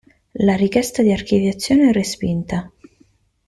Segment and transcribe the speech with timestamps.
[0.47, 2.71] La richiesta di archiviazione è respinta.